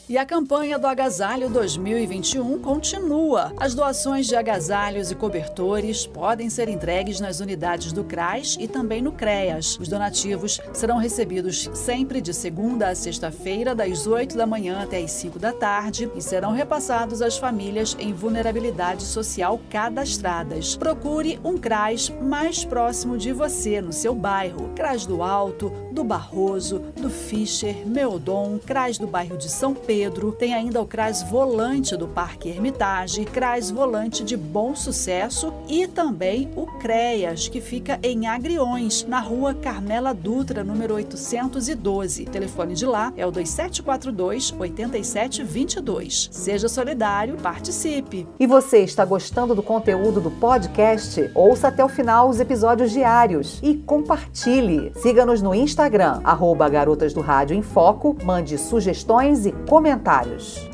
E 0.10 0.18
a 0.18 0.26
campanha 0.26 0.78
do 0.78 0.88
Agasalho 0.88 1.50
2021 1.50 2.60
continua. 2.60 3.54
As 3.58 3.74
doações 3.74 4.28
de 4.28 4.36
agasalhos 4.36 5.10
e 5.10 5.16
cobertores 5.16 6.06
podem 6.06 6.50
ser 6.50 6.68
entregues 6.68 7.20
nas 7.20 7.40
unidades 7.40 7.94
do 7.94 8.04
CRAS 8.04 8.58
e 8.60 8.68
também 8.68 9.02
no 9.02 9.12
CREAS. 9.12 9.78
Os 9.80 9.88
donativos 9.88 10.60
serão 10.74 10.98
recebidos 10.98 11.70
sempre 11.74 12.20
de 12.20 12.34
segunda 12.34 12.90
a 12.90 12.96
sexta-feira, 12.96 13.74
das 13.74 14.06
8 14.06 14.36
da 14.36 14.46
manhã 14.46 14.82
até 14.82 14.98
as 14.98 15.12
5 15.12 15.40
da 15.40 15.54
tarde, 15.54 16.12
e 16.16 16.22
serão 16.22 16.52
repassados 16.52 17.22
às 17.22 17.38
famílias 17.38 17.96
em 17.98 18.12
vulnerabilidade 18.12 19.04
social 19.04 19.62
cadastradas. 19.70 20.76
Procure 20.76 21.40
um 21.44 21.58
CRAS 21.58 22.12
mais 22.22 22.66
próximo 22.66 23.18
de 23.18 23.32
você, 23.32 23.80
no 23.80 23.94
seu 23.94 24.14
bairro. 24.14 24.74
CRAS 24.76 25.06
do 25.06 25.24
Alto, 25.24 25.72
do 25.92 26.04
Barroso, 26.04 26.80
do 27.00 27.10
Fischer, 27.10 27.86
Meodon, 27.86 28.60
CRAS 28.66 28.98
do 28.98 29.08
bairro 29.08 29.38
de 29.38 29.50
São 29.50 29.74
Pedro, 29.74 30.32
tem 30.32 30.54
ainda 30.54 30.82
o 30.82 30.86
CRAS 30.86 31.24
Volante 31.24 31.96
do 31.96 32.08
Parque 32.08 32.50
Hermitage, 32.50 33.26
CRAS 33.26 33.70
Volante 33.70 34.24
de 34.24 34.38
Bom 34.38 34.76
Sucesso 34.76 35.54
e 35.68 35.88
também 35.88 36.50
o 36.56 36.66
CREAS, 36.66 37.48
que 37.48 37.62
fica 37.62 38.00
em 38.02 38.28
Agriões, 38.28 39.06
na 39.08 39.20
rua 39.20 39.54
Carmela 39.54 40.14
Dutra, 40.14 40.64
número 40.64 40.96
812. 40.96 42.24
O 42.24 42.30
telefone 42.30 42.74
de 42.74 42.86
lá 42.86 43.14
é 43.18 43.26
o 43.26 43.32
2742 43.32 44.54
8722. 44.58 46.30
Seja 46.32 46.68
solidário, 46.68 47.36
participe. 47.38 48.28
E 48.40 48.48
você 48.48 48.80
está 48.80 49.04
gostando 49.06 49.54
do 49.54 49.64
conteúdo 49.64 50.22
do 50.22 50.32
podcast? 50.32 51.30
Ouça 51.36 51.68
até 51.68 51.84
o 51.84 51.90
final 51.90 52.30
os 52.30 52.40
episódios 52.40 52.92
diários 52.92 53.60
e 53.62 53.76
compartilhe. 53.76 54.92
Siga-nos 54.96 55.42
no 55.42 55.54
Instagram, 55.82 56.22
arroba 56.24 56.70
Garotas 56.70 57.12
do 57.12 57.22
Rádio 57.22 57.56
em 57.56 57.64
Foco, 57.64 58.16
mande 58.24 58.56
sugestões 58.56 59.48
e 59.48 59.52
comentários. 59.68 60.70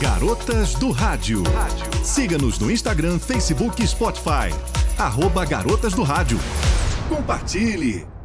Garotas 0.00 0.74
do 0.74 0.90
Rádio. 0.90 1.44
Siga-nos 2.02 2.58
no 2.58 2.68
Instagram, 2.68 3.20
Facebook 3.20 3.80
e 3.80 3.86
Spotify. 3.86 4.52
Arroba 4.98 5.44
Garotas 5.44 5.94
do 5.94 6.02
Rádio. 6.02 6.40
Compartilhe! 7.08 8.19